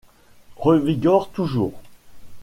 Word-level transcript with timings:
Revigore 0.57 1.29
toujours 1.31 1.79